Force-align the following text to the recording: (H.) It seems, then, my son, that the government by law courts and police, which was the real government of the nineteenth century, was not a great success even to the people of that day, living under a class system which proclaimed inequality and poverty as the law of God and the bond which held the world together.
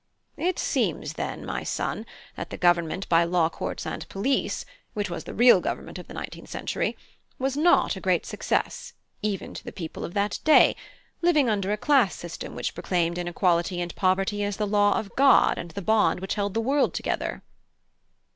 (H.) 0.35 0.47
It 0.47 0.57
seems, 0.57 1.13
then, 1.13 1.45
my 1.45 1.61
son, 1.61 2.07
that 2.35 2.49
the 2.49 2.57
government 2.57 3.07
by 3.07 3.23
law 3.23 3.49
courts 3.49 3.85
and 3.85 4.09
police, 4.09 4.65
which 4.95 5.11
was 5.11 5.25
the 5.25 5.33
real 5.35 5.61
government 5.61 5.99
of 5.99 6.07
the 6.07 6.15
nineteenth 6.15 6.49
century, 6.49 6.97
was 7.37 7.55
not 7.55 7.95
a 7.95 7.99
great 8.01 8.25
success 8.25 8.93
even 9.21 9.53
to 9.53 9.63
the 9.63 9.71
people 9.71 10.03
of 10.03 10.15
that 10.15 10.39
day, 10.43 10.75
living 11.21 11.51
under 11.51 11.71
a 11.71 11.77
class 11.77 12.15
system 12.15 12.55
which 12.55 12.73
proclaimed 12.73 13.19
inequality 13.19 13.79
and 13.79 13.95
poverty 13.95 14.41
as 14.43 14.57
the 14.57 14.65
law 14.65 14.97
of 14.97 15.15
God 15.15 15.59
and 15.59 15.69
the 15.69 15.83
bond 15.83 16.19
which 16.19 16.33
held 16.33 16.55
the 16.55 16.61
world 16.61 16.95
together. 16.95 17.43